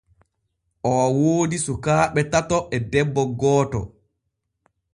[0.91, 3.79] Oo woodi sukaaɓe tato e debbo gooto.